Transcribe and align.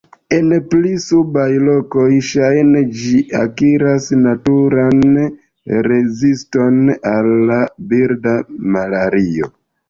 En 0.35 0.45
pli 0.69 0.91
subaj 1.01 1.49
lokoj, 1.65 2.05
ŝajne 2.29 2.81
ĝi 3.01 3.17
akiras 3.41 4.07
naturan 4.23 5.05
reziston 5.89 6.81
al 7.13 7.31
la 7.51 7.61
birda 7.93 8.35
malario. 8.79 9.53